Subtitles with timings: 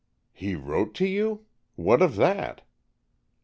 [0.33, 1.45] "He wrote to you!
[1.75, 2.63] What of that?"